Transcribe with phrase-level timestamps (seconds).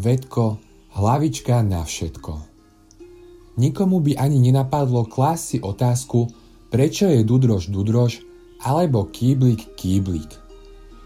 [0.00, 0.56] Vedko,
[0.96, 2.40] hlavička na všetko.
[3.60, 6.32] Nikomu by ani nenapadlo klásť si otázku,
[6.72, 8.24] prečo je Dudroš Dudroš
[8.64, 10.32] alebo Kýblik Kýblik.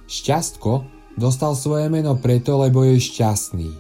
[0.07, 0.87] Šťastko
[1.19, 3.75] dostal svoje meno preto, lebo je šťastný.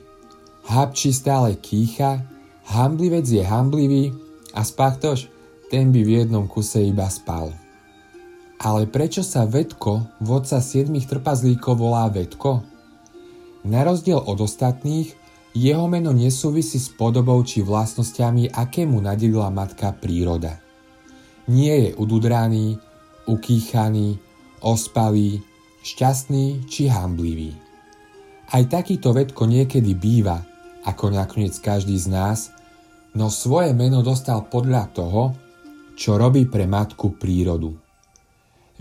[0.66, 2.26] Habči stále kýcha,
[2.74, 4.10] hamblivec je hamblivý
[4.50, 5.30] a spachtoš,
[5.70, 7.54] ten by v jednom kuse iba spal.
[8.58, 12.73] Ale prečo sa Vedko, vodca siedmých trpazlíkov, volá Vedko?
[13.64, 15.16] Na rozdiel od ostatných,
[15.56, 20.60] jeho meno nesúvisí s podobou či vlastnosťami, aké mu nadelila matka príroda.
[21.48, 22.76] Nie je ududraný,
[23.24, 24.20] ukýchaný,
[24.60, 25.40] ospalý,
[25.80, 27.56] šťastný či hamblivý.
[28.52, 30.44] Aj takýto vedko niekedy býva,
[30.84, 32.52] ako nakoniec každý z nás,
[33.16, 35.22] no svoje meno dostal podľa toho,
[35.96, 37.72] čo robí pre matku prírodu.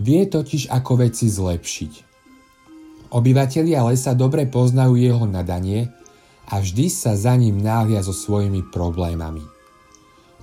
[0.02, 2.13] Vie totiž ako veci zlepšiť.
[3.12, 5.92] Obyvatelia lesa dobre poznajú jeho nadanie
[6.48, 9.44] a vždy sa za ním náhlia so svojimi problémami.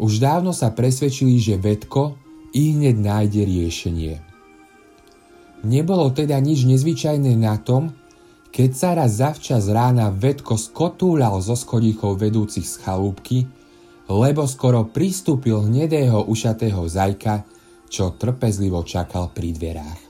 [0.01, 2.17] Už dávno sa presvedčili, že vedko
[2.57, 4.15] i hneď nájde riešenie.
[5.61, 7.93] Nebolo teda nič nezvyčajné na tom,
[8.49, 13.45] keď sa raz zavčas rána vedko skotúľal zo schodíkov vedúcich z chalúbky,
[14.09, 17.47] lebo skoro pristúpil hnedého ušatého zajka,
[17.87, 20.01] čo trpezlivo čakal pri dverách.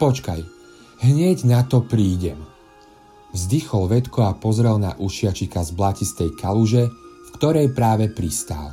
[0.00, 0.55] Počkaj,
[1.00, 2.40] hneď na to prídem.
[3.36, 6.88] Vzdychol Vedko a pozrel na ušiačika z blatistej kaluže,
[7.26, 8.72] v ktorej práve pristál.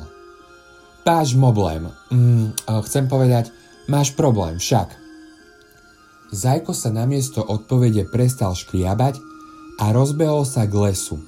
[1.03, 1.91] Páš moblem.
[2.13, 2.55] Mm,
[2.87, 3.51] chcem povedať,
[3.91, 4.95] máš problém však.
[6.31, 9.19] Zajko sa namiesto odpovede prestal škriabať
[9.83, 11.19] a rozbehol sa k lesu,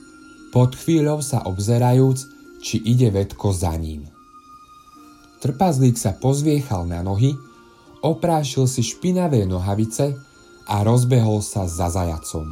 [0.55, 2.25] pod chvíľou sa obzerajúc,
[2.63, 4.07] či ide Vedko za ním.
[5.43, 7.37] Trpazlík sa pozviechal na nohy,
[8.01, 10.17] oprášil si špinavé nohavice
[10.65, 12.49] a rozbehol sa za zajacom.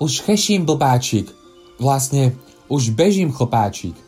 [0.00, 1.28] Už cheším, blbáčik!
[1.76, 2.38] Vlastne,
[2.70, 3.98] už bežím, chlpáčik!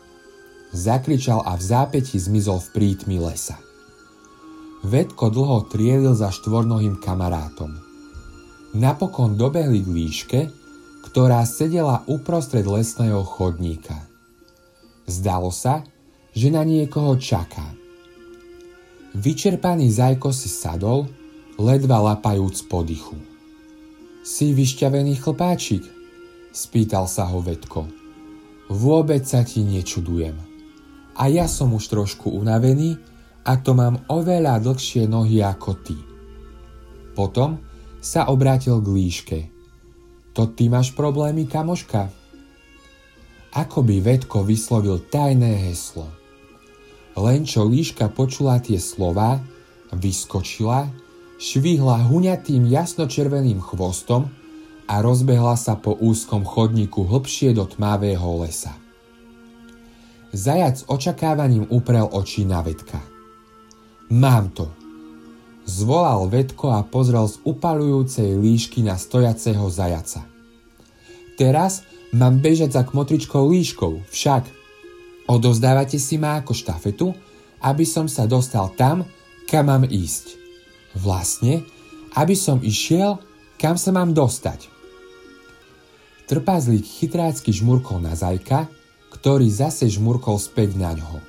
[0.73, 3.61] Zakričal a v zápäti zmizol v prítmi lesa.
[4.83, 7.77] Vedko dlho trielil za štvornohým kamarátom.
[8.73, 10.41] Napokon dobehli k líške,
[11.05, 14.09] ktorá sedela uprostred lesného chodníka.
[15.05, 15.85] Zdalo sa,
[16.33, 17.69] že na niekoho čaká.
[19.13, 21.05] Vyčerpaný zajko si sadol,
[21.59, 23.17] ledva lapajúc po dychu.
[24.23, 25.83] Si vyšťavený chlpáčik?
[26.53, 27.89] Spýtal sa ho Vedko.
[28.71, 30.37] Vôbec sa ti nečudujem.
[31.19, 32.97] A ja som už trošku unavený
[33.45, 35.97] a to mám oveľa dlhšie nohy ako ty.
[37.13, 37.61] Potom
[38.01, 39.39] sa obrátil k líške.
[40.33, 42.09] To ty máš problémy, kamoška?
[43.53, 46.09] Ako by Vedko vyslovil tajné heslo–
[47.13, 49.37] len čo líška počula tie slova,
[49.93, 50.89] vyskočila,
[51.39, 54.29] švihla huňatým jasnočerveným chvostom
[54.89, 58.75] a rozbehla sa po úzkom chodníku hlbšie do tmavého lesa.
[60.33, 62.97] Zajac očakávaním uprel oči na Vedka.
[64.09, 64.69] Mám to,
[65.69, 70.25] zvolal Vedko a pozrel z upalujúcej líšky na stojaceho zajaca.
[71.37, 74.43] Teraz mám bežať za kmotričkou líškou, však–
[75.23, 77.07] Odovzdávate si ma ako štafetu,
[77.63, 79.07] aby som sa dostal tam,
[79.47, 80.42] kam mám ísť.
[80.93, 81.65] Vlastne,
[82.13, 83.17] aby som išiel,
[83.57, 84.69] kam sa mám dostať.
[86.29, 88.69] Trpázlík chytrácky žmurkol na zajka,
[89.11, 91.21] ktorý zase žmurkol späť na ňo.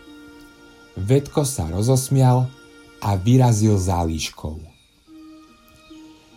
[0.95, 2.47] Vedko sa rozosmial
[3.03, 4.57] a vyrazil záliškou.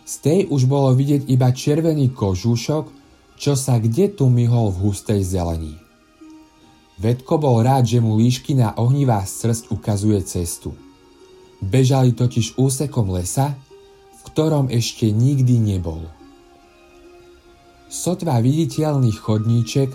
[0.08, 2.84] Z tej už bolo vidieť iba červený kožúšok,
[3.38, 5.78] čo sa kde tu myhol v hustej zelení.
[6.98, 10.74] Vedko bol rád, že mu líšky na ohnivá srst ukazuje cestu.
[11.58, 13.58] Bežali totiž úsekom lesa,
[14.14, 16.06] v ktorom ešte nikdy nebol.
[17.88, 19.90] Sotva viditeľný chodníček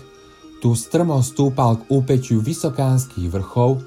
[0.64, 3.84] tu strmo stúpal k úpeťu vysokánskych vrchov,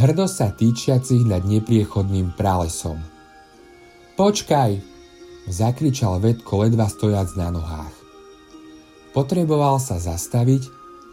[0.00, 2.98] hrdo sa týčiacich nad nepriechodným pralesom.
[4.16, 4.94] Počkaj!
[5.44, 7.92] zakričal Vedko ledva stojac na nohách.
[9.12, 10.66] Potreboval sa zastaviť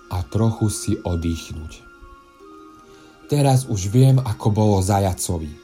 [0.10, 1.84] a trochu si oddychnúť.
[3.30, 5.61] Teraz už viem, ako bolo zajacovi.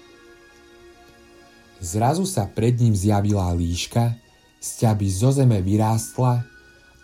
[1.77, 4.17] Zrazu sa pred ním zjavila líška,
[4.57, 6.41] z ťaby zo zeme vyrástla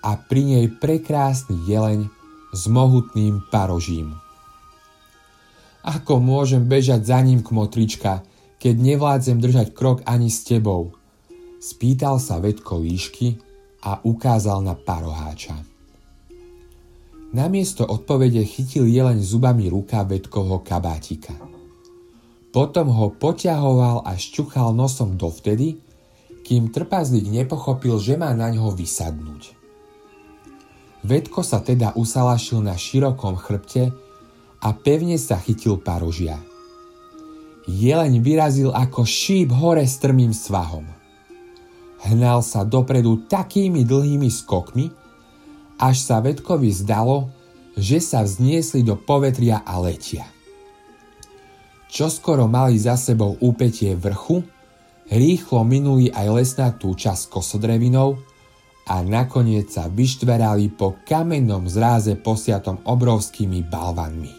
[0.01, 2.09] a pri nej prekrásny jeleň
[2.53, 4.17] s mohutným parožím.
[5.83, 8.23] Ako môžem bežať za ním, kmotrička,
[8.57, 10.95] keď nevládzem držať krok ani s tebou?
[11.59, 13.35] Spýtal sa vedko líšky
[13.83, 15.59] a ukázal na paroháča.
[17.33, 21.52] Namiesto odpovede chytil jeleň zubami ruka vedkovho kabátika.
[22.53, 25.81] Potom ho poťahoval a šťuchal nosom dovtedy,
[26.45, 29.57] kým trpazlík nepochopil, že má na ňo vysadnúť.
[31.01, 33.91] Vedko sa teda usalašil na širokom chrbte
[34.61, 36.37] a pevne sa chytil parožia.
[37.65, 40.85] Jeleň vyrazil ako šíp hore strmým svahom.
[42.03, 44.91] Hnal sa dopredu takými dlhými skokmi,
[45.79, 47.31] až sa Vedkovi zdalo,
[47.79, 50.32] že sa vzniesli do povetria a letia.
[51.93, 54.41] Čoskoro mali za sebou úpetie vrchu,
[55.13, 58.17] rýchlo minuli aj lesnatú časť kosodrevinou
[58.89, 64.33] a nakoniec sa vyštverali po kamennom zráze posiatom obrovskými balvanmi.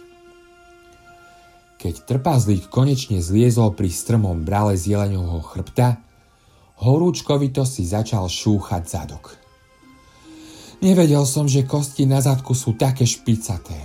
[1.79, 6.03] Keď trpazlík konečne zliezol pri strmom brale z jeleňovho chrbta,
[6.83, 9.39] horúčkovito si začal šúchať zadok.
[10.83, 13.79] Nevedel som, že kosti na zadku sú také špicaté.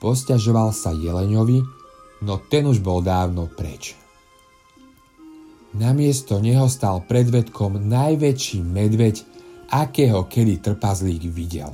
[0.00, 1.77] Posťažoval sa jeleňovi,
[2.22, 3.94] no ten už bol dávno preč.
[5.76, 9.22] Namiesto neho stal pred vedkom najväčší medveď,
[9.68, 11.70] akého kedy trpazlík videl.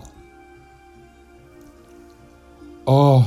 [2.84, 3.24] O,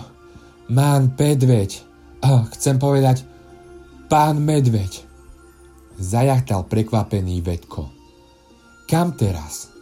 [0.70, 1.82] mán medveď,
[2.22, 3.26] oh, chcem povedať,
[4.12, 5.02] pán medveď,
[5.98, 7.90] zajachtal prekvapený vedko.
[8.86, 9.74] Kam teraz?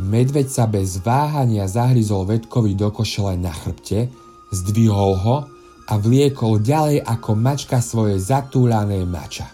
[0.00, 4.08] Medveď sa bez váhania zahryzol vedkovi do košele na chrbte,
[4.50, 5.59] zdvihol ho
[5.90, 9.50] a vliekol ďalej ako mačka svoje zatúľané mača.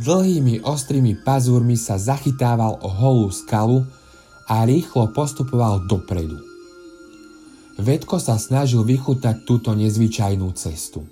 [0.00, 3.84] Dlhými ostrými pazúrmi sa zachytával o holú skalu
[4.48, 6.40] a rýchlo postupoval dopredu.
[7.76, 11.04] Vedko sa snažil vychutať túto nezvyčajnú cestu.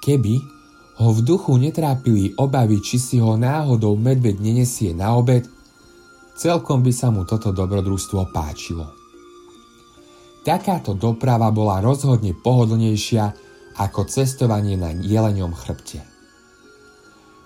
[0.00, 0.34] Keby
[1.02, 5.44] ho v duchu netrápili obavy, či si ho náhodou medveď nenesie na obed,
[6.36, 9.01] celkom by sa mu toto dobrodružstvo páčilo.
[10.42, 13.24] Takáto doprava bola rozhodne pohodlnejšia
[13.78, 16.02] ako cestovanie na jeleňom chrbte.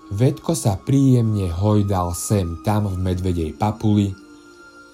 [0.08, 4.16] Vedko sa príjemne hojdal sem tam v medvedej papuli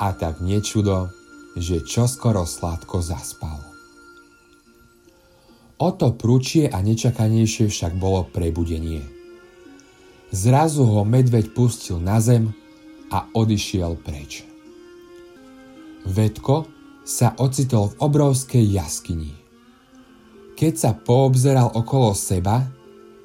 [0.03, 1.15] a tak nečudo,
[1.55, 3.61] že čoskoro sladko zaspal.
[5.79, 9.07] O to prúčie a nečakanejšie však bolo prebudenie.
[10.33, 12.51] Zrazu ho medveď pustil na zem
[13.13, 14.43] a odišiel preč.
[16.09, 19.35] Vedko sa ocitol v obrovskej jaskyni.
[20.55, 22.63] Keď sa poobzeral okolo seba,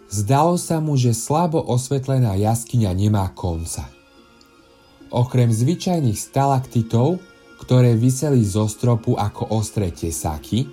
[0.10, 3.86] zdalo sa mu, že slabo osvetlená jaskyňa nemá konca.
[5.14, 7.22] Okrem zvyčajných stalaktitov,
[7.62, 10.66] ktoré vyseli zo stropu ako ostré tesáky,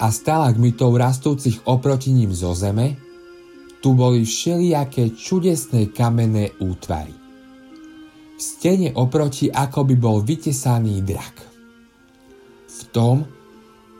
[0.00, 2.96] a stalagmitov rastúcich oproti ním zo zeme,
[3.84, 7.12] tu boli všelijaké čudesné kamenné útvary.
[8.36, 11.49] V stene oproti ako by bol vytesaný drak
[12.88, 13.28] tom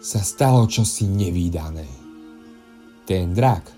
[0.01, 1.85] sa stalo čosi nevýdané.
[3.05, 3.69] Ten drak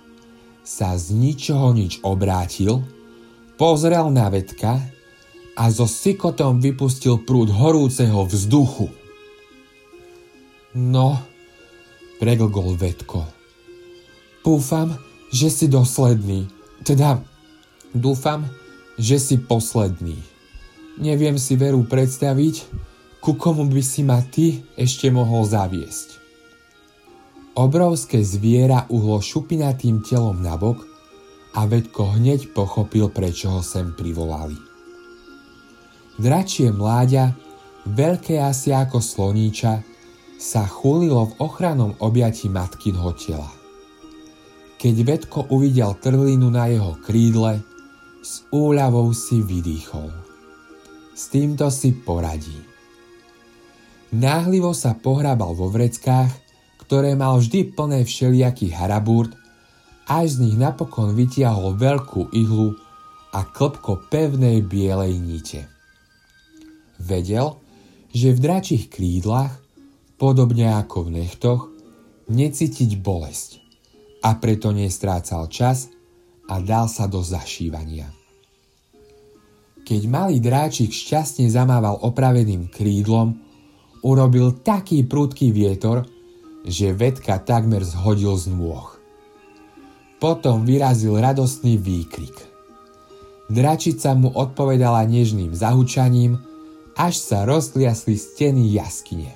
[0.62, 2.86] sa z ničoho nič obrátil,
[3.58, 4.78] pozrel na vedka
[5.58, 8.88] a so sykotom vypustil prúd horúceho vzduchu.
[10.78, 11.20] No,
[12.22, 13.26] preglgol vedko.
[14.40, 14.96] Púfam,
[15.28, 16.48] že si dosledný.
[16.86, 17.20] Teda,
[17.92, 18.48] dúfam,
[18.96, 20.16] že si posledný.
[20.96, 22.54] Neviem si veru predstaviť,
[23.22, 26.18] ku komu by si ma ty ešte mohol zaviesť.
[27.54, 30.82] Obrovské zviera uhlo šupinatým telom nabok
[31.54, 34.58] a Vedko hneď pochopil, prečo ho sem privolali.
[36.18, 37.36] Dračie mláďa,
[37.86, 39.84] veľké asi ako sloníča,
[40.42, 43.52] sa chulilo v ochranom objati matkinho tela.
[44.82, 47.62] Keď Vedko uvidel trlinu na jeho krídle,
[48.18, 50.10] s úľavou si vydýchol.
[51.14, 52.71] S týmto si poradí.
[54.12, 56.28] Náhlivo sa pohrábal vo vreckách,
[56.84, 59.32] ktoré mal vždy plné všelijakých harabúrt,
[60.04, 62.76] až z nich napokon vytiahol veľkú ihlu
[63.32, 65.64] a klpko pevnej bielej nite.
[67.00, 67.56] Vedel,
[68.12, 69.56] že v dračích krídlach,
[70.20, 71.72] podobne ako v nechtoch,
[72.28, 73.64] necítiť bolesť
[74.20, 75.88] a preto nestrácal čas
[76.52, 78.12] a dal sa do zašívania.
[79.82, 83.51] Keď malý dráčik šťastne zamával opraveným krídlom,
[84.02, 86.04] urobil taký prudký vietor,
[86.66, 88.98] že vedka takmer zhodil z nôh.
[90.22, 92.34] Potom vyrazil radostný výkrik.
[93.50, 96.38] Dračica mu odpovedala nežným zahučaním,
[96.94, 99.34] až sa rozkliasli steny jaskyne.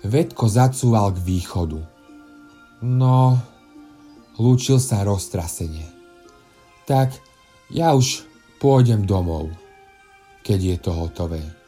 [0.00, 1.80] Vedko zacúval k východu.
[2.80, 3.36] No,
[4.40, 5.84] lúčil sa roztrasene.
[6.88, 7.12] Tak
[7.68, 8.24] ja už
[8.56, 9.52] pôjdem domov,
[10.40, 11.59] keď je to hotové.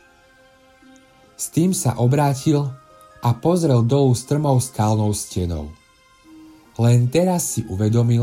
[1.43, 2.71] S tým sa obrátil
[3.19, 5.75] a pozrel dolu strmou skalnou stenou.
[6.79, 8.23] Len teraz si uvedomil,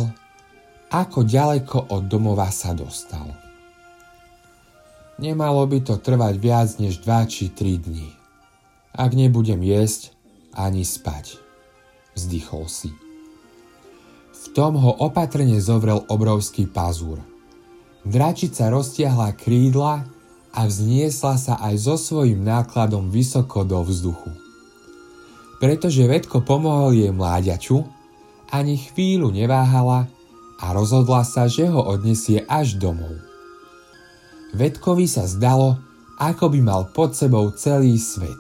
[0.88, 3.28] ako ďaleko od domova sa dostal.
[5.20, 8.08] Nemalo by to trvať viac než 2 či 3 dní.
[8.96, 10.16] Ak nebudem jesť,
[10.56, 11.44] ani spať.
[12.16, 12.88] Vzdychol si.
[14.32, 17.20] V tom ho opatrne zovrel obrovský pazúr.
[18.08, 20.08] Dračica roztiahla krídla
[20.54, 24.34] a vzniesla sa aj so svojím nákladom vysoko do vzduchu.
[25.60, 27.84] Pretože vedko pomohol jej mláďaču,
[28.50, 30.10] ani chvíľu neváhala
[30.60, 33.14] a rozhodla sa, že ho odnesie až domov.
[34.58, 35.78] Vedkovi sa zdalo,
[36.18, 38.40] ako by mal pod sebou celý svet.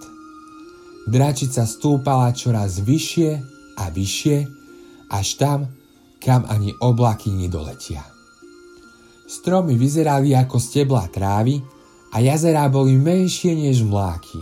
[1.05, 3.31] Dračica stúpala čoraz vyššie
[3.77, 4.37] a vyššie,
[5.13, 5.59] až tam,
[6.19, 8.03] kam ani oblaky nedoletia.
[9.29, 11.61] Stromy vyzerali ako stebla trávy
[12.09, 14.41] a jazerá boli menšie než mláky.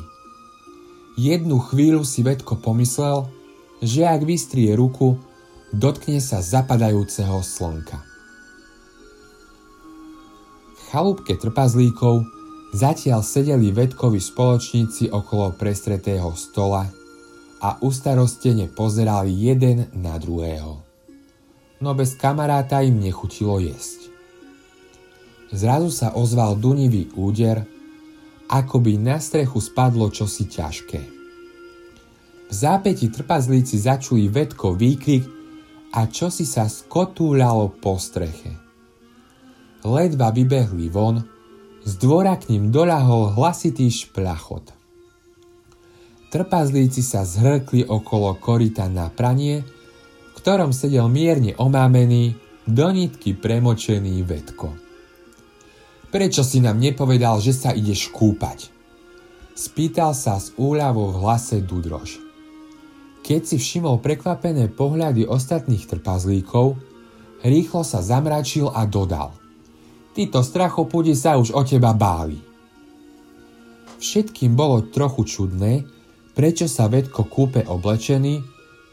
[1.17, 3.25] Jednu chvíľu si vedko pomyslel,
[3.81, 5.17] že ak vystrie ruku,
[5.74, 8.00] dotkne sa zapadajúceho slnka.
[10.77, 12.24] V chalúbke trpazlíkov
[12.71, 16.88] zatiaľ sedeli vedkovi spoločníci okolo prestretého stola
[17.59, 20.79] a ustarostene pozerali jeden na druhého.
[21.81, 24.07] No bez kamaráta im nechutilo jesť.
[25.51, 27.63] Zrazu sa ozval dunivý úder,
[28.51, 31.01] ako by na strechu spadlo čosi ťažké.
[32.48, 35.27] V zápäti trpazlíci začuli vedko výkrik
[35.96, 38.56] a čosi sa skotúľalo po streche.
[39.84, 41.24] Ledva vybehli von,
[41.84, 44.75] z dvora k ním doľahol hlasitý šplachot.
[46.27, 52.36] Trpazlíci sa zhrkli okolo korita na pranie, v ktorom sedel mierne omámený,
[52.68, 54.87] do nitky premočený vedko.
[56.08, 58.72] Prečo si nám nepovedal, že sa ideš kúpať?
[59.58, 62.24] Spýtal sa s úľavou v hlase Dudrož.
[63.28, 66.80] Keď si všimol prekvapené pohľady ostatných trpazlíkov,
[67.44, 69.36] rýchlo sa zamračil a dodal.
[70.16, 72.40] Títo strachopudi sa už o teba báli.
[74.00, 75.84] Všetkým bolo trochu čudné,
[76.38, 78.40] prečo sa vedko kúpe oblečený,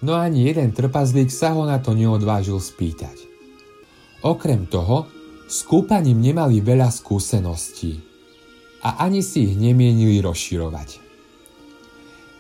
[0.03, 3.21] no ani jeden trpazlík sa ho na to neodvážil spýtať.
[4.25, 5.07] Okrem toho,
[5.45, 8.01] s kúpaním nemali veľa skúseností
[8.85, 11.01] a ani si ich nemienili rozširovať.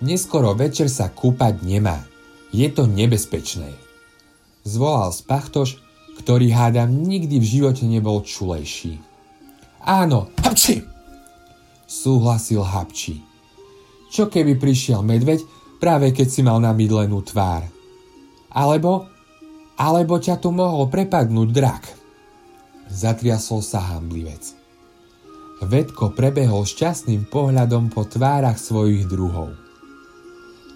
[0.04, 2.04] Neskoro večer sa kúpať nemá.
[2.52, 3.72] Je to nebezpečné.
[4.64, 5.80] Zvolal spachtoš,
[6.20, 9.00] ktorý hádam nikdy v živote nebol čulejší.
[9.84, 10.84] Áno, hapči!
[11.84, 13.20] Súhlasil hapči.
[14.12, 15.44] Čo keby prišiel medveď
[15.80, 17.66] práve keď si mal namydlenú tvár?
[18.54, 19.08] Alebo,
[19.76, 22.03] alebo ťa tu mohol prepadnúť drak.
[22.90, 24.54] Zatriasol sa hamblivec.
[25.64, 29.56] Vedko prebehol šťastným pohľadom po tvárach svojich druhov.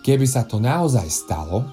[0.01, 1.69] Keby sa to naozaj stalo,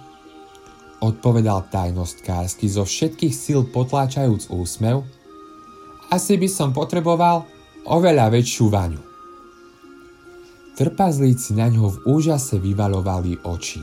[0.99, 5.07] odpovedal tajnostkársky zo všetkých síl potláčajúc úsmev,
[6.11, 7.47] asi by som potreboval
[7.87, 9.01] oveľa väčšiu vaňu.
[10.75, 13.79] Trpazlíci na ňo v úžase vyvalovali oči.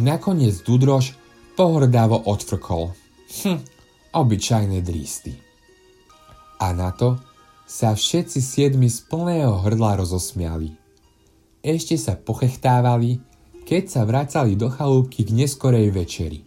[0.00, 1.12] Nakoniec Dudroš
[1.52, 2.96] pohrdavo odfrkol.
[3.44, 3.75] Hm,
[4.16, 5.36] obyčajné drísty.
[6.56, 7.20] A na to
[7.68, 10.72] sa všetci siedmi z plného hrdla rozosmiali.
[11.60, 13.20] Ešte sa pochechtávali,
[13.68, 16.40] keď sa vracali do chalúbky k neskorej večeri.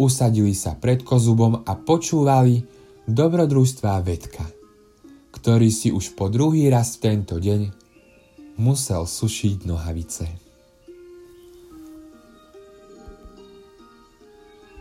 [0.00, 2.64] Usadili sa pred kozubom a počúvali
[3.04, 4.48] dobrodružstvá Vedka,
[5.36, 7.70] ktorý si už po druhý raz v tento deň
[8.56, 10.49] musel sušiť nohavice.